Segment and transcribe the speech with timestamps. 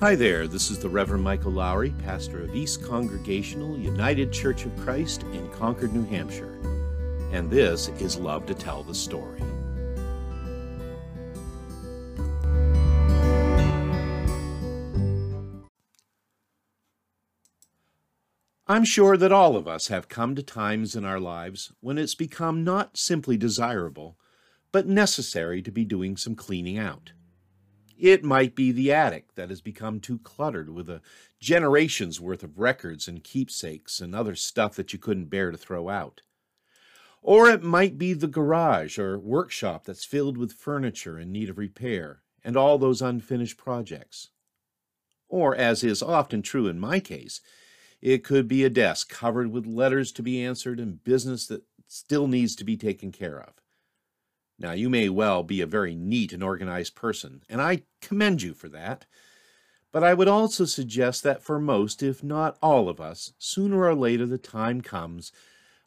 [0.00, 4.74] Hi there, this is the Reverend Michael Lowry, pastor of East Congregational United Church of
[4.78, 6.58] Christ in Concord, New Hampshire.
[7.32, 9.42] And this is Love to Tell the Story.
[18.66, 22.14] I'm sure that all of us have come to times in our lives when it's
[22.14, 24.16] become not simply desirable,
[24.72, 27.12] but necessary to be doing some cleaning out.
[28.00, 31.02] It might be the attic that has become too cluttered with a
[31.38, 35.90] generation's worth of records and keepsakes and other stuff that you couldn't bear to throw
[35.90, 36.22] out.
[37.20, 41.58] Or it might be the garage or workshop that's filled with furniture in need of
[41.58, 44.30] repair and all those unfinished projects.
[45.28, 47.42] Or, as is often true in my case,
[48.00, 52.26] it could be a desk covered with letters to be answered and business that still
[52.26, 53.60] needs to be taken care of.
[54.60, 58.52] Now, you may well be a very neat and organized person, and I commend you
[58.52, 59.06] for that.
[59.90, 63.94] But I would also suggest that for most, if not all of us, sooner or
[63.94, 65.32] later the time comes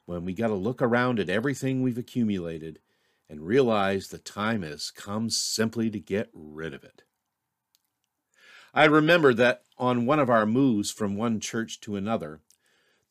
[0.06, 2.80] when we got to look around at everything we've accumulated
[3.30, 7.04] and realize the time has come simply to get rid of it.
[8.74, 12.42] I remember that on one of our moves from one church to another,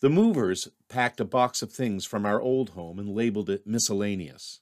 [0.00, 4.60] the movers packed a box of things from our old home and labeled it miscellaneous.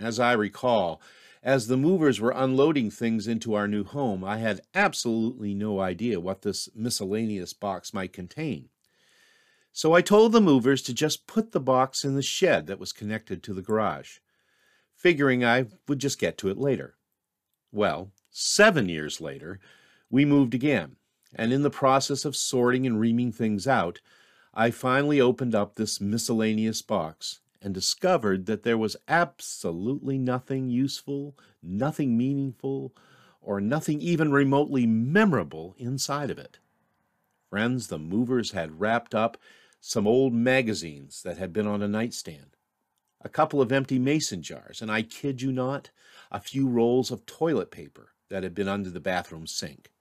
[0.00, 1.00] As I recall,
[1.42, 6.20] as the movers were unloading things into our new home, I had absolutely no idea
[6.20, 8.68] what this miscellaneous box might contain.
[9.72, 12.92] So I told the movers to just put the box in the shed that was
[12.92, 14.18] connected to the garage,
[14.94, 16.96] figuring I would just get to it later.
[17.72, 19.60] Well, seven years later,
[20.10, 20.96] we moved again,
[21.34, 24.00] and in the process of sorting and reaming things out,
[24.54, 31.36] I finally opened up this miscellaneous box and discovered that there was absolutely nothing useful,
[31.62, 32.94] nothing meaningful,
[33.40, 36.58] or nothing even remotely memorable inside of it.
[37.50, 39.38] Friends, the movers had wrapped up
[39.80, 42.56] some old magazines that had been on a nightstand,
[43.20, 45.90] a couple of empty mason jars, and I kid you not,
[46.30, 49.92] a few rolls of toilet paper that had been under the bathroom sink.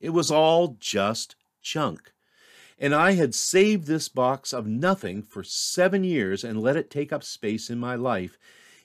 [0.00, 2.13] It was all just junk
[2.78, 7.12] and I had saved this box of nothing for seven years and let it take
[7.12, 8.38] up space in my life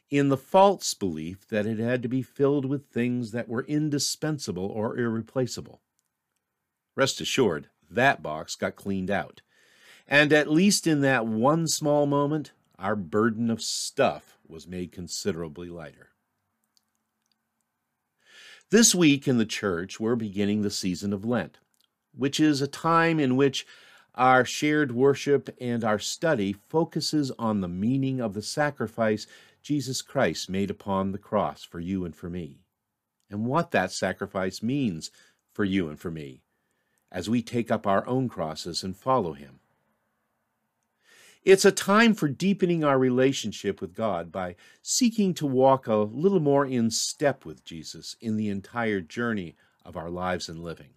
[0.10, 4.66] in the false belief that it had to be filled with things that were indispensable
[4.66, 5.82] or irreplaceable.
[6.96, 9.42] Rest assured, that box got cleaned out.
[10.08, 15.70] And at least in that one small moment, our burden of stuff was made considerably
[15.70, 16.10] lighter.
[18.72, 21.60] This week in the church, we're beginning the season of Lent
[22.20, 23.66] which is a time in which
[24.14, 29.26] our shared worship and our study focuses on the meaning of the sacrifice
[29.62, 32.60] Jesus Christ made upon the cross for you and for me,
[33.30, 35.12] and what that sacrifice means
[35.54, 36.42] for you and for me
[37.12, 39.60] as we take up our own crosses and follow Him.
[41.44, 46.42] It's a time for deepening our relationship with God by seeking to walk a little
[46.42, 49.56] more in step with Jesus in the entire journey
[49.86, 50.90] of our lives and living.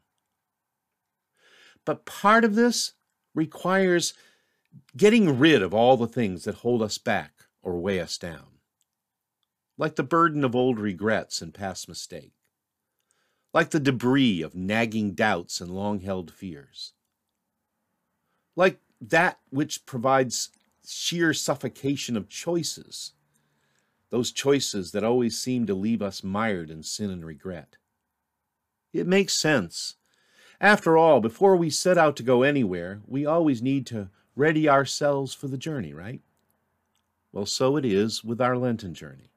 [1.84, 2.92] But part of this
[3.34, 4.14] requires
[4.96, 7.32] getting rid of all the things that hold us back
[7.62, 8.58] or weigh us down,
[9.76, 12.36] like the burden of old regrets and past mistakes,
[13.52, 16.92] like the debris of nagging doubts and long held fears,
[18.56, 20.50] like that which provides
[20.86, 23.12] sheer suffocation of choices,
[24.10, 27.76] those choices that always seem to leave us mired in sin and regret.
[28.92, 29.96] It makes sense
[30.62, 35.34] after all, before we set out to go anywhere, we always need to ready ourselves
[35.34, 36.20] for the journey, right?
[37.32, 39.32] Well, so it is with our Lenten journey.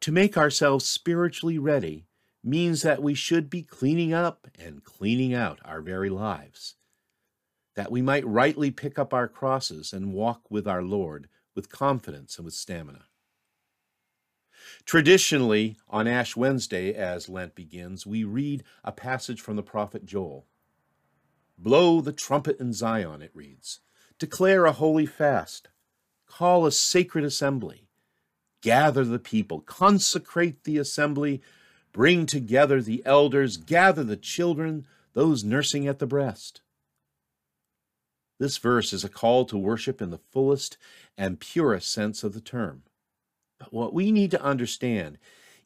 [0.00, 2.06] To make ourselves spiritually ready
[2.44, 6.76] means that we should be cleaning up and cleaning out our very lives,
[7.74, 12.36] that we might rightly pick up our crosses and walk with our Lord with confidence
[12.36, 13.06] and with stamina.
[14.84, 20.46] Traditionally, on Ash Wednesday, as Lent begins, we read a passage from the prophet Joel.
[21.58, 23.80] Blow the trumpet in Zion, it reads.
[24.18, 25.68] Declare a holy fast.
[26.26, 27.88] Call a sacred assembly.
[28.60, 29.60] Gather the people.
[29.60, 31.40] Consecrate the assembly.
[31.92, 33.56] Bring together the elders.
[33.56, 36.62] Gather the children, those nursing at the breast.
[38.38, 40.76] This verse is a call to worship in the fullest
[41.16, 42.82] and purest sense of the term.
[43.58, 45.18] But what we need to understand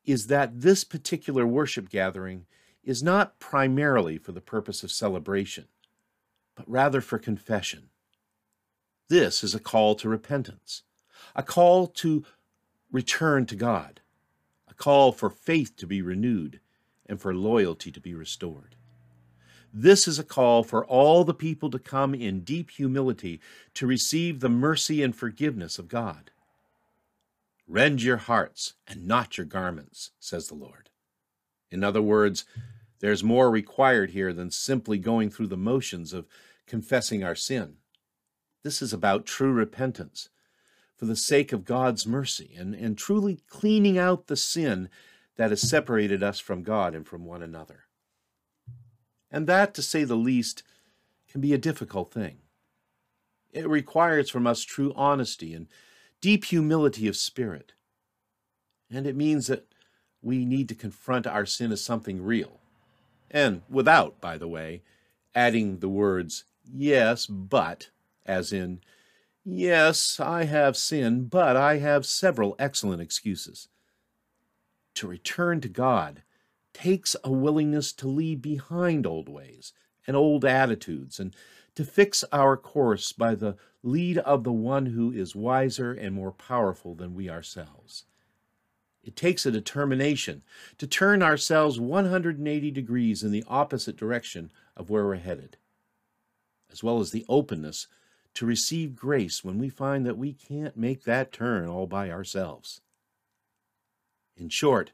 [0.04, 2.46] is that this particular worship gathering
[2.82, 5.66] is not primarily for the purpose of celebration,
[6.54, 7.90] but rather for confession.
[9.08, 10.82] This is a call to repentance,
[11.34, 12.24] a call to
[12.90, 14.00] return to God,
[14.68, 16.60] a call for faith to be renewed
[17.06, 18.76] and for loyalty to be restored.
[19.72, 23.40] This is a call for all the people to come in deep humility
[23.74, 26.30] to receive the mercy and forgiveness of God.
[27.70, 30.90] Rend your hearts and not your garments, says the Lord.
[31.70, 32.44] In other words,
[32.98, 36.26] there's more required here than simply going through the motions of
[36.66, 37.76] confessing our sin.
[38.64, 40.30] This is about true repentance
[40.96, 44.88] for the sake of God's mercy and, and truly cleaning out the sin
[45.36, 47.84] that has separated us from God and from one another.
[49.30, 50.64] And that, to say the least,
[51.28, 52.38] can be a difficult thing.
[53.52, 55.68] It requires from us true honesty and
[56.20, 57.72] deep humility of spirit.
[58.90, 59.66] And it means that
[60.22, 62.60] we need to confront our sin as something real.
[63.30, 64.82] And without, by the way,
[65.34, 67.90] adding the words, yes, but,
[68.26, 68.80] as in,
[69.44, 73.68] yes, I have sinned, but I have several excellent excuses.
[74.94, 76.22] To return to God
[76.74, 79.72] takes a willingness to leave behind old ways
[80.06, 81.34] and old attitudes and
[81.76, 86.32] to fix our course by the lead of the one who is wiser and more
[86.32, 88.04] powerful than we ourselves.
[89.02, 90.42] It takes a determination
[90.78, 95.56] to turn ourselves 180 degrees in the opposite direction of where we're headed,
[96.70, 97.86] as well as the openness
[98.34, 102.82] to receive grace when we find that we can't make that turn all by ourselves.
[104.36, 104.92] In short,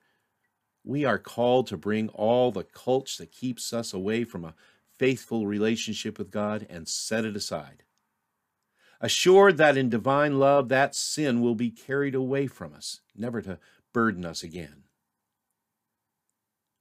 [0.84, 4.54] we are called to bring all the cults that keeps us away from a
[4.96, 7.82] faithful relationship with God and set it aside.
[9.00, 13.58] Assured that in divine love that sin will be carried away from us, never to
[13.92, 14.84] burden us again.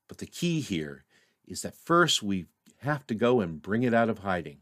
[0.08, 1.04] But the key here
[1.46, 2.46] is that first we
[2.80, 4.60] have to go and bring it out of hiding,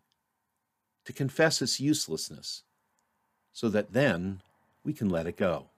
[1.06, 2.64] to confess its uselessness,
[3.52, 4.42] so that then
[4.84, 5.70] we can let it go.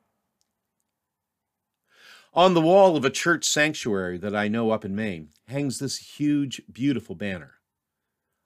[2.33, 6.19] On the wall of a church sanctuary that I know up in Maine hangs this
[6.19, 7.55] huge, beautiful banner,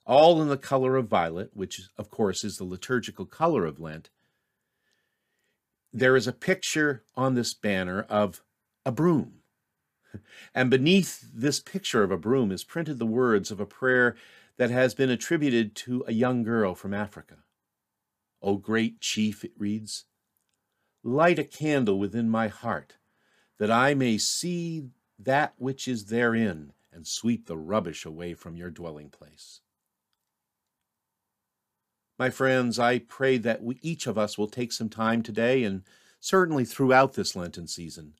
[0.09, 4.09] all in the color of violet, which, of course, is the liturgical color of Lent.
[5.93, 8.41] There is a picture on this banner of
[8.83, 9.33] a broom.
[10.55, 14.15] And beneath this picture of a broom is printed the words of a prayer
[14.57, 17.43] that has been attributed to a young girl from Africa.
[18.41, 20.05] O great chief, it reads,
[21.03, 22.95] light a candle within my heart
[23.59, 24.87] that I may see
[25.19, 29.61] that which is therein and sweep the rubbish away from your dwelling place.
[32.19, 35.83] My friends, I pray that we, each of us will take some time today and
[36.19, 38.15] certainly throughout this Lenten season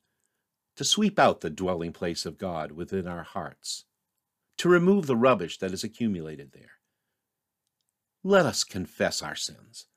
[0.77, 3.83] to sweep out the dwelling place of God within our hearts,
[4.55, 6.79] to remove the rubbish that is accumulated there.
[8.23, 9.87] Let us confess our sins.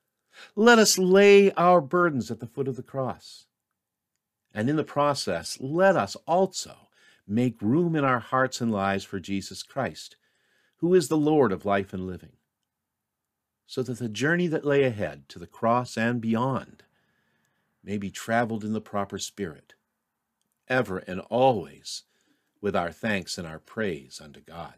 [0.53, 3.45] Let us lay our burdens at the foot of the cross.
[4.53, 6.89] And in the process, let us also
[7.25, 10.17] make room in our hearts and lives for Jesus Christ,
[10.77, 12.33] who is the Lord of life and living,
[13.73, 16.83] so that the journey that lay ahead to the cross and beyond
[17.83, 19.73] may be traveled in the proper spirit,
[20.67, 22.03] ever and always
[22.61, 24.75] with our thanks and our praise unto God.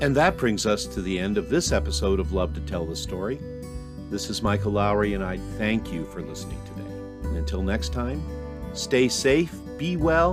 [0.00, 2.96] And that brings us to the end of this episode of Love to Tell the
[2.96, 3.38] Story.
[4.08, 7.28] This is Michael Lowry, and I thank you for listening today.
[7.28, 8.24] And until next time,
[8.76, 10.32] stay safe, be well,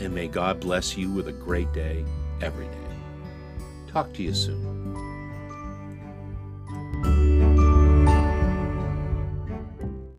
[0.00, 2.04] and may God bless you with a great day
[2.40, 2.74] every day.
[3.88, 4.67] Talk to you soon.